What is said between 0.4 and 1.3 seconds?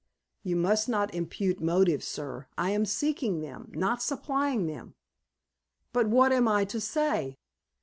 "You must not